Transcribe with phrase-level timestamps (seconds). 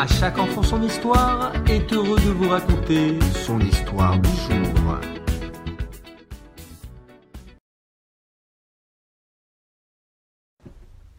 [0.00, 5.00] À chaque enfant son histoire est heureux de vous raconter son histoire du jour.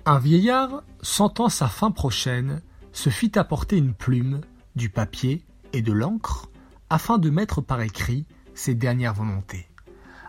[0.05, 2.61] Un vieillard, sentant sa fin prochaine,
[2.93, 4.39] se fit apporter une plume,
[4.77, 5.43] du papier
[5.73, 6.49] et de l'encre
[6.89, 9.67] afin de mettre par écrit ses dernières volontés.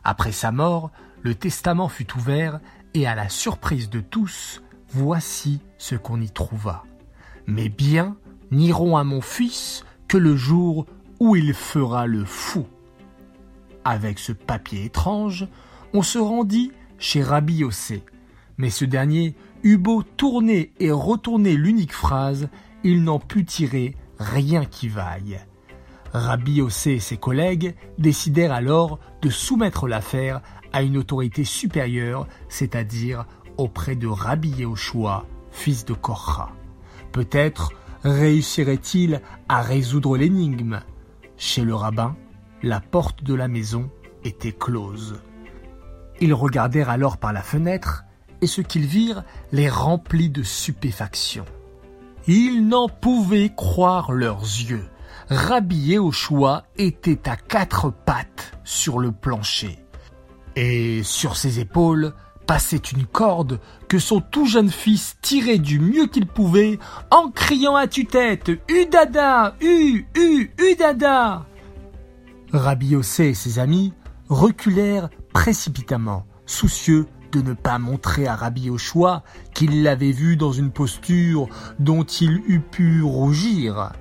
[0.03, 0.91] Après sa mort,
[1.23, 2.59] le testament fut ouvert
[2.95, 6.83] et à la surprise de tous, voici ce qu'on y trouva.
[7.47, 8.17] Mes biens
[8.51, 10.87] n'iront à mon fils que le jour
[11.21, 12.67] où il fera le fou.
[13.85, 15.47] Avec ce papier étrange,
[15.93, 18.03] on se rendit chez Rabbi Yossé,
[18.59, 22.49] mais ce dernier eut beau tourner et retourner l'unique phrase,
[22.85, 25.41] il n'en put tirer rien qui vaille.
[26.13, 30.43] Rabbi Yossé et ses collègues décidèrent alors de soumettre l'affaire
[30.73, 36.53] à une autorité supérieure, c'est-à-dire auprès de Rabbi Yehoshua, fils de Korra.
[37.13, 37.73] Peut-être
[38.05, 40.81] réussirait-il à résoudre l'énigme.
[41.37, 42.17] Chez le rabbin,
[42.63, 43.91] la porte de la maison
[44.25, 45.21] était close.
[46.21, 48.05] Ils regardèrent alors par la fenêtre,
[48.43, 51.45] et ce qu'ils virent les remplit de stupéfaction.
[52.27, 54.89] Ils n'en pouvaient croire leurs yeux.
[55.29, 59.79] Rabbi Yehoshua était à quatre pattes sur le plancher.
[60.57, 62.13] Et sur ses épaules
[62.51, 66.81] passait une corde que son tout jeune fils tirait du mieux qu'il pouvait
[67.13, 71.47] en criant à tue-tête Udada U U Udada
[72.53, 73.93] Rabbi Yossé et ses amis
[74.29, 79.23] reculèrent précipitamment, soucieux de ne pas montrer à Rabbi Yoshua
[79.55, 81.47] qu'il l'avait vu dans une posture
[81.79, 83.93] dont il eût pu rougir.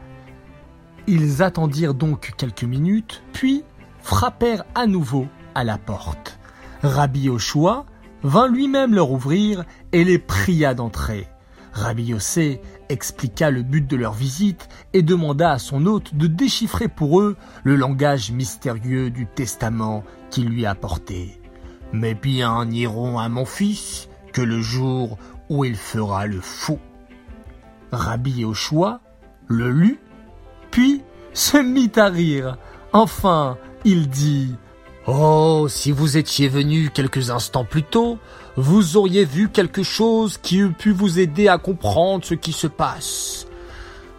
[1.05, 3.63] Ils attendirent donc quelques minutes, puis
[4.01, 6.39] frappèrent à nouveau à la porte.
[6.81, 7.85] Rabbi Yoshua
[8.23, 11.27] vint lui-même leur ouvrir et les pria d'entrer.
[11.71, 16.87] Rabbi Yossé expliqua le but de leur visite et demanda à son hôte de déchiffrer
[16.87, 21.39] pour eux le langage mystérieux du testament qu'il lui apportait.
[21.93, 25.17] Mes biens n'iront à mon fils que le jour
[25.49, 26.79] où il fera le fou.
[27.91, 29.01] Rabbi Yoshua
[29.47, 29.99] le lut,
[30.71, 31.01] puis
[31.33, 32.57] se mit à rire.
[32.93, 34.55] Enfin, il dit
[35.07, 38.19] Oh, si vous étiez venu quelques instants plus tôt,
[38.57, 42.67] vous auriez vu quelque chose qui eût pu vous aider à comprendre ce qui se
[42.67, 43.47] passe.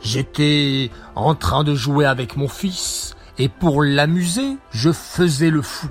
[0.03, 5.89] J'étais en train de jouer avec mon fils, et pour l'amuser, je faisais le fou.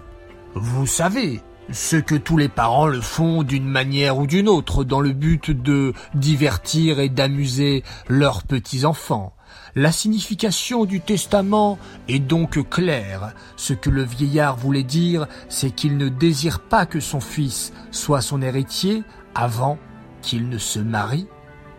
[0.55, 1.41] Vous savez,
[1.71, 5.51] ce que tous les parents le font d'une manière ou d'une autre dans le but
[5.51, 9.33] de divertir et d'amuser leurs petits-enfants.
[9.75, 13.33] La signification du testament est donc claire.
[13.55, 18.21] Ce que le vieillard voulait dire, c'est qu'il ne désire pas que son fils soit
[18.21, 19.03] son héritier
[19.35, 19.77] avant
[20.21, 21.27] qu'il ne se marie,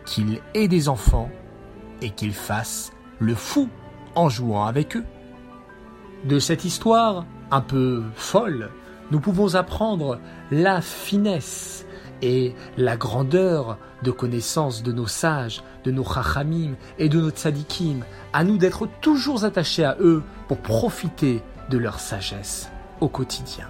[0.05, 1.29] qu'il ait des enfants
[2.01, 3.69] et qu'il fasse le fou
[4.15, 5.05] en jouant avec eux.
[6.25, 8.69] De cette histoire, un peu folle,
[9.11, 11.85] nous pouvons apprendre la finesse
[12.21, 18.03] et la grandeur de connaissance de nos sages, de nos chachamim et de nos tzadikim,
[18.33, 23.67] à nous d'être toujours attachés à eux pour profiter de leur sagesse au quotidien.